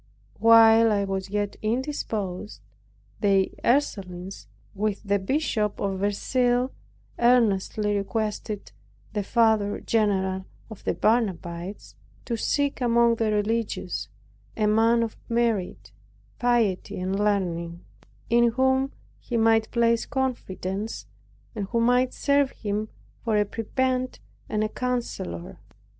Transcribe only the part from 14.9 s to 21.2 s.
of merit, piety and learning, in whom he might place confidence,